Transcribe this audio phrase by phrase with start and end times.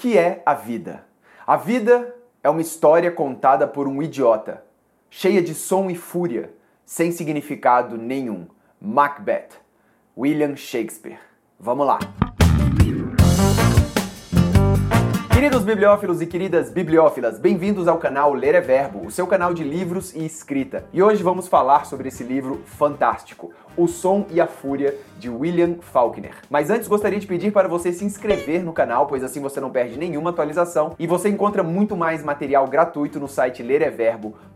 [0.00, 1.04] que é a vida?
[1.46, 4.64] A vida é uma história contada por um idiota,
[5.10, 6.54] cheia de som e fúria,
[6.86, 8.46] sem significado nenhum.
[8.80, 9.50] Macbeth,
[10.16, 11.18] William Shakespeare.
[11.58, 12.19] Vamos lá!
[15.40, 19.64] Queridos bibliófilos e queridas bibliófilas, bem-vindos ao canal Ler é Verbo, o seu canal de
[19.64, 20.84] livros e escrita.
[20.92, 25.76] E hoje vamos falar sobre esse livro fantástico, O Som e a Fúria, de William
[25.80, 26.34] Faulkner.
[26.50, 29.70] Mas antes gostaria de pedir para você se inscrever no canal, pois assim você não
[29.70, 34.49] perde nenhuma atualização e você encontra muito mais material gratuito no site lereverbo.com.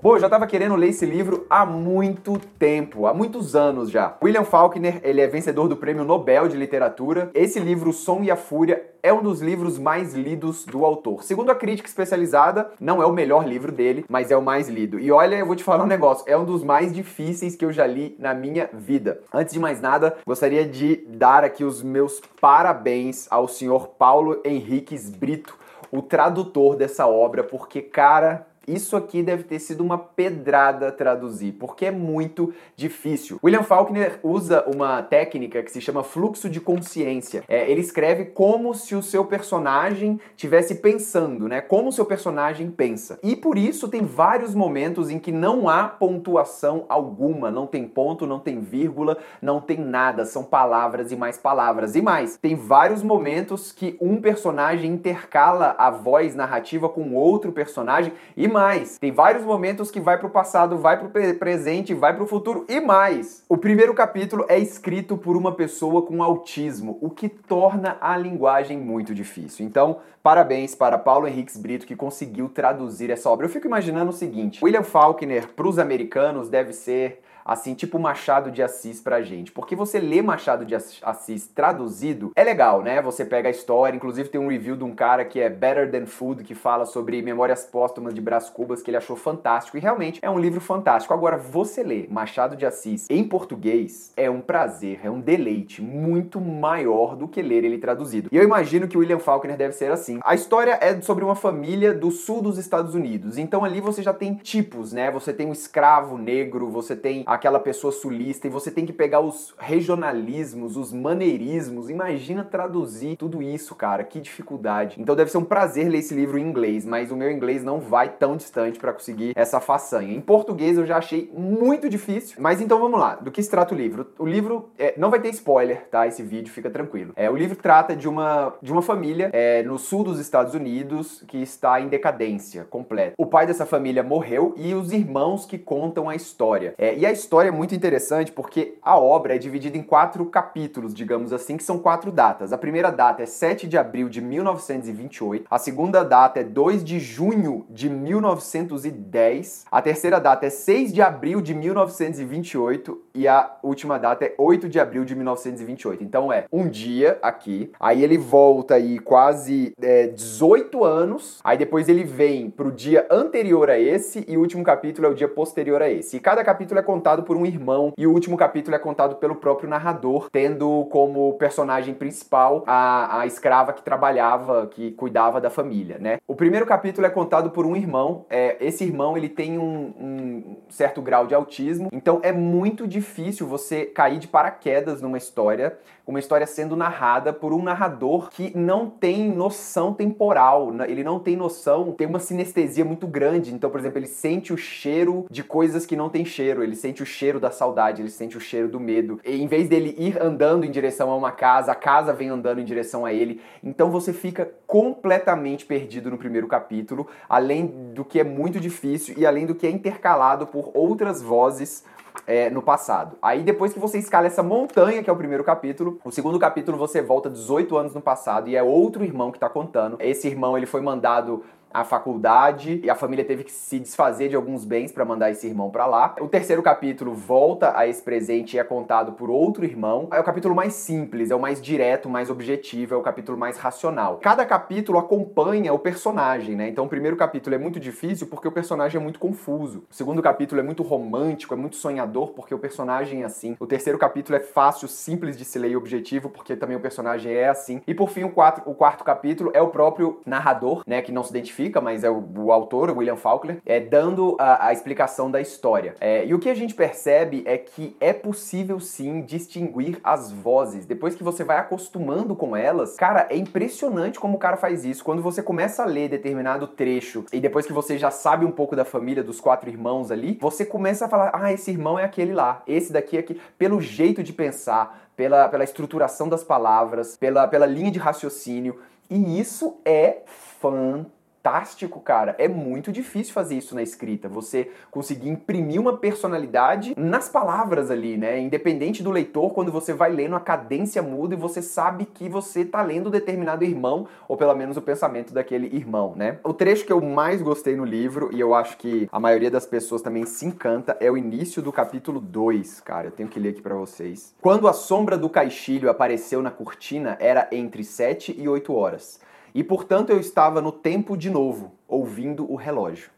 [0.00, 4.16] Bom, eu já estava querendo ler esse livro há muito tempo, há muitos anos já.
[4.22, 7.28] William Faulkner, ele é vencedor do Prêmio Nobel de Literatura.
[7.34, 11.24] Esse livro, O Som e a Fúria, é um dos livros mais lidos do autor.
[11.24, 15.00] Segundo a crítica especializada, não é o melhor livro dele, mas é o mais lido.
[15.00, 17.72] E olha, eu vou te falar um negócio, é um dos mais difíceis que eu
[17.72, 19.22] já li na minha vida.
[19.34, 25.10] Antes de mais nada, gostaria de dar aqui os meus parabéns ao senhor Paulo Henriques
[25.10, 25.58] Brito,
[25.90, 31.86] o tradutor dessa obra, porque cara, isso aqui deve ter sido uma pedrada traduzir, porque
[31.86, 33.38] é muito difícil.
[33.42, 37.44] William Faulkner usa uma técnica que se chama fluxo de consciência.
[37.48, 41.60] É, ele escreve como se o seu personagem tivesse pensando, né?
[41.60, 43.18] Como o seu personagem pensa.
[43.22, 48.26] E por isso tem vários momentos em que não há pontuação alguma, não tem ponto,
[48.26, 51.94] não tem vírgula, não tem nada, são palavras e mais palavras.
[51.94, 58.12] E mais, tem vários momentos que um personagem intercala a voz narrativa com outro personagem
[58.36, 58.98] e mais.
[58.98, 63.44] Tem vários momentos que vai pro passado, vai pro presente, vai pro futuro e mais.
[63.48, 68.78] O primeiro capítulo é escrito por uma pessoa com autismo, o que torna a linguagem
[68.78, 69.66] muito difícil.
[69.66, 73.46] Então, parabéns para Paulo Henriques Brito que conseguiu traduzir essa obra.
[73.46, 78.50] Eu fico imaginando o seguinte: William Faulkner para os americanos deve ser assim, tipo Machado
[78.50, 79.52] de Assis pra gente.
[79.52, 83.00] Porque você lê Machado de Assis traduzido, é legal, né?
[83.02, 86.06] Você pega a história, inclusive tem um review de um cara que é Better Than
[86.06, 90.20] Food, que fala sobre Memórias Póstumas de Brás Cubas, que ele achou fantástico, e realmente
[90.22, 91.14] é um livro fantástico.
[91.14, 96.40] Agora, você lê Machado de Assis em português é um prazer, é um deleite muito
[96.40, 98.28] maior do que ler ele traduzido.
[98.32, 100.20] E eu imagino que William Faulkner deve ser assim.
[100.22, 104.12] A história é sobre uma família do sul dos Estados Unidos, então ali você já
[104.12, 105.10] tem tipos, né?
[105.10, 109.20] Você tem um escravo negro, você tem aquela pessoa sulista e você tem que pegar
[109.20, 111.90] os regionalismos, os maneirismos.
[111.90, 115.00] Imagina traduzir tudo isso, cara, que dificuldade.
[115.00, 117.80] Então deve ser um prazer ler esse livro em inglês, mas o meu inglês não
[117.80, 120.14] vai tão distante para conseguir essa façanha.
[120.14, 123.16] Em português eu já achei muito difícil, mas então vamos lá.
[123.16, 124.06] Do que se trata o livro?
[124.18, 126.06] O livro é, não vai ter spoiler, tá?
[126.06, 127.12] Esse vídeo fica tranquilo.
[127.16, 131.22] É, o livro trata de uma, de uma família é, no sul dos Estados Unidos
[131.26, 133.14] que está em decadência completa.
[133.16, 136.74] O pai dessa família morreu e os irmãos que contam a história.
[136.78, 140.92] É, e a história é muito interessante porque a obra é dividida em quatro capítulos,
[140.92, 142.52] digamos assim, que são quatro datas.
[142.52, 146.98] A primeira data é 7 de abril de 1928, a segunda data é 2 de
[146.98, 153.98] junho de 1910, a terceira data é 6 de abril de 1928 e a última
[153.98, 156.02] data é 8 de abril de 1928.
[156.02, 161.88] Então é um dia aqui, aí ele volta aí quase é, 18 anos, aí depois
[161.88, 165.80] ele vem pro dia anterior a esse e o último capítulo é o dia posterior
[165.80, 166.16] a esse.
[166.16, 169.16] E cada capítulo é contado contado por um irmão e o último capítulo é contado
[169.16, 175.50] pelo próprio narrador, tendo como personagem principal a, a escrava que trabalhava, que cuidava da
[175.50, 176.18] família, né?
[176.26, 178.24] O primeiro capítulo é contado por um irmão.
[178.30, 183.46] É, esse irmão ele tem um, um certo grau de autismo, então é muito difícil
[183.46, 188.88] você cair de paraquedas numa história, uma história sendo narrada por um narrador que não
[188.88, 193.54] tem noção temporal, ele não tem noção, tem uma sinestesia muito grande.
[193.54, 197.01] Então, por exemplo, ele sente o cheiro de coisas que não tem cheiro, ele sente
[197.02, 199.20] o cheiro da saudade, ele sente o cheiro do medo.
[199.24, 202.60] E em vez dele ir andando em direção a uma casa, a casa vem andando
[202.60, 203.40] em direção a ele.
[203.62, 209.26] Então você fica completamente perdido no primeiro capítulo, além do que é muito difícil e
[209.26, 211.84] além do que é intercalado por outras vozes
[212.26, 213.16] é, no passado.
[213.20, 216.78] Aí depois que você escala essa montanha, que é o primeiro capítulo, o segundo capítulo
[216.78, 219.96] você volta 18 anos no passado e é outro irmão que está contando.
[220.00, 224.36] Esse irmão ele foi mandado a faculdade e a família teve que se desfazer de
[224.36, 226.14] alguns bens para mandar esse irmão para lá.
[226.20, 230.08] O terceiro capítulo volta a esse presente e é contado por outro irmão.
[230.12, 233.56] É o capítulo mais simples, é o mais direto, mais objetivo, é o capítulo mais
[233.56, 234.18] racional.
[234.22, 236.68] Cada capítulo acompanha o personagem, né?
[236.68, 239.84] Então o primeiro capítulo é muito difícil porque o personagem é muito confuso.
[239.90, 243.56] O segundo capítulo é muito romântico, é muito sonhador porque o personagem é assim.
[243.58, 247.32] O terceiro capítulo é fácil, simples de se ler e objetivo porque também o personagem
[247.32, 247.80] é assim.
[247.86, 251.22] E por fim o, quatro, o quarto capítulo é o próprio narrador, né, que não
[251.22, 255.40] se identifica mas é o, o autor, William Faulkner, é dando a, a explicação da
[255.40, 255.94] história.
[256.00, 260.86] É, e o que a gente percebe é que é possível sim distinguir as vozes.
[260.86, 265.04] Depois que você vai acostumando com elas, cara, é impressionante como o cara faz isso.
[265.04, 268.74] Quando você começa a ler determinado trecho e depois que você já sabe um pouco
[268.74, 272.32] da família dos quatro irmãos ali, você começa a falar: ah, esse irmão é aquele
[272.32, 273.40] lá, esse daqui é aqui.
[273.58, 278.78] Pelo jeito de pensar, pela, pela estruturação das palavras, pela, pela linha de raciocínio.
[279.10, 280.22] E isso é
[280.60, 282.36] fantástico fantástico, cara.
[282.38, 284.28] É muito difícil fazer isso na escrita.
[284.28, 288.38] Você conseguir imprimir uma personalidade nas palavras ali, né?
[288.38, 292.64] Independente do leitor, quando você vai lendo, a cadência muda e você sabe que você
[292.64, 296.38] tá lendo determinado irmão, ou pelo menos o pensamento daquele irmão, né?
[296.44, 299.66] O trecho que eu mais gostei no livro, e eu acho que a maioria das
[299.66, 303.08] pessoas também se encanta, é o início do capítulo 2, cara.
[303.08, 304.32] Eu tenho que ler aqui para vocês.
[304.40, 309.20] Quando a sombra do caixilho apareceu na cortina, era entre 7 e 8 horas.
[309.54, 313.10] E portanto eu estava no tempo de novo, ouvindo o relógio.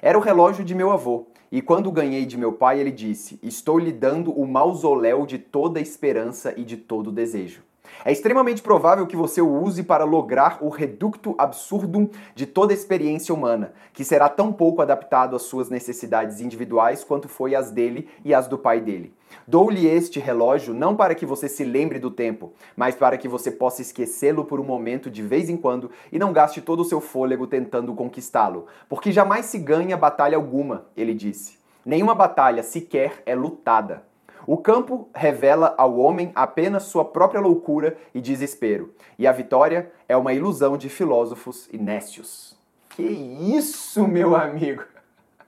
[0.00, 3.78] Era o relógio de meu avô, e quando ganhei de meu pai, ele disse: Estou
[3.78, 7.62] lhe dando o mausoléu de toda esperança e de todo desejo.
[8.02, 13.34] É extremamente provável que você o use para lograr o reducto absurdum de toda experiência
[13.34, 18.32] humana, que será tão pouco adaptado às suas necessidades individuais quanto foi as dele e
[18.32, 19.12] as do pai dele.
[19.46, 23.50] Dou-lhe este relógio não para que você se lembre do tempo, mas para que você
[23.50, 27.00] possa esquecê-lo por um momento de vez em quando e não gaste todo o seu
[27.00, 31.58] fôlego tentando conquistá-lo, porque jamais se ganha batalha alguma, ele disse.
[31.84, 34.04] Nenhuma batalha sequer é lutada.
[34.46, 40.16] O campo revela ao homem apenas sua própria loucura e desespero, e a vitória é
[40.16, 42.56] uma ilusão de filósofos e nécios.
[42.90, 44.84] Que isso, meu amigo!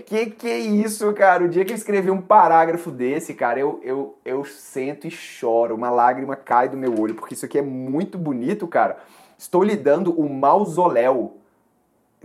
[0.06, 1.44] Que que isso, cara?
[1.44, 5.75] O dia que eu escrevi um parágrafo desse, cara, eu, eu, eu sento e choro.
[5.75, 8.99] Uma lágrima cai do meu olho, porque isso aqui é muito bonito, cara.
[9.38, 11.38] Estou lhe dando o mausoléu.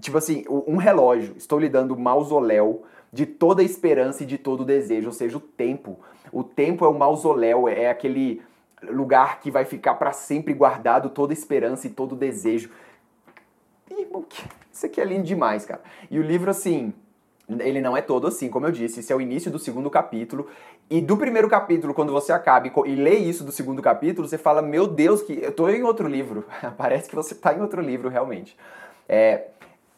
[0.02, 1.34] Tipo assim, um relógio.
[1.38, 5.42] Estou lhe dando o mausoléu de toda esperança e de todo desejo, ou seja, o
[5.42, 6.00] tempo.
[6.32, 8.42] O tempo é o mausoléu, é aquele
[8.84, 12.70] lugar que vai ficar para sempre guardado toda esperança e todo desejo.
[14.72, 15.82] Isso aqui é lindo demais, cara.
[16.10, 16.94] E o livro, assim,
[17.60, 20.48] ele não é todo assim, como eu disse, esse é o início do segundo capítulo.
[20.90, 24.62] E do primeiro capítulo, quando você acaba e, lê isso do segundo capítulo, você fala,
[24.62, 26.46] meu Deus, que eu tô em outro livro.
[26.78, 28.56] Parece que você tá em outro livro, realmente.
[29.08, 29.48] É,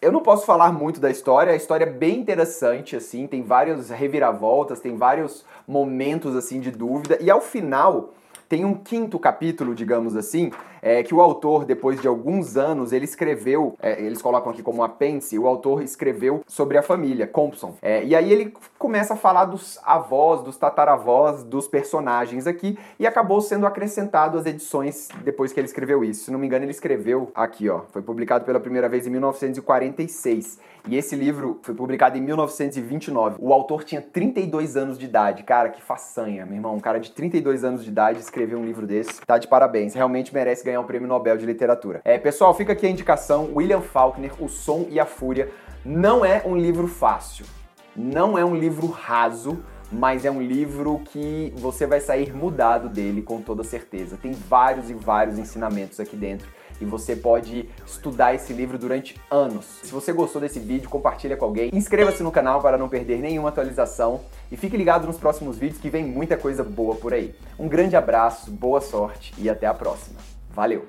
[0.02, 3.90] eu não posso falar muito da história, a história é bem interessante, assim, tem várias
[3.92, 8.10] reviravoltas, tem vários momentos, assim, de dúvida, e ao final
[8.52, 10.52] tem um quinto capítulo, digamos assim,
[10.82, 14.84] é, que o autor, depois de alguns anos, ele escreveu, é, eles colocam aqui como
[14.84, 17.76] apêndice, o autor escreveu sobre a família, Compson.
[17.82, 23.08] É, e aí ele começa a falar dos avós, dos tataravós, dos personagens aqui, e
[23.08, 26.26] acabou sendo acrescentado às edições depois que ele escreveu isso.
[26.26, 30.60] Se não me engano, ele escreveu aqui, ó, foi publicado pela primeira vez em 1946.
[30.88, 33.36] E esse livro foi publicado em 1929.
[33.40, 35.44] O autor tinha 32 anos de idade.
[35.44, 36.76] Cara, que façanha, meu irmão.
[36.76, 39.22] Um cara de 32 anos de idade escreveu um livro desse.
[39.22, 39.94] Tá de parabéns.
[39.94, 42.02] Realmente merece ganhar um prêmio Nobel de Literatura.
[42.04, 43.52] É, pessoal, fica aqui a indicação.
[43.54, 45.50] William Faulkner, O Som e a Fúria.
[45.86, 47.46] Não é um livro fácil.
[47.96, 53.22] Não é um livro raso mas é um livro que você vai sair mudado dele
[53.22, 54.16] com toda certeza.
[54.16, 56.48] Tem vários e vários ensinamentos aqui dentro
[56.82, 59.66] e você pode estudar esse livro durante anos.
[59.84, 63.50] Se você gostou desse vídeo, compartilha com alguém, inscreva-se no canal para não perder nenhuma
[63.50, 67.34] atualização e fique ligado nos próximos vídeos que vem muita coisa boa por aí.
[67.58, 70.20] Um grande abraço, boa sorte e até a próxima.
[70.50, 70.86] Valeu!